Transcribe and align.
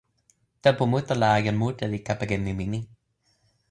tenpo 0.63 0.83
mute 0.93 1.13
la, 1.21 1.31
jan 1.45 1.57
mute 1.61 1.85
li 1.91 1.99
kepeken 2.07 2.41
nimi 2.47 2.65
ni. 2.73 2.79